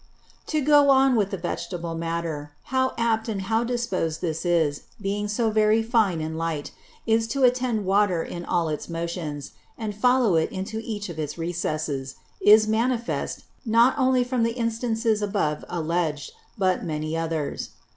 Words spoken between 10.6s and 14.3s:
each of its Recesses, is manifest, not only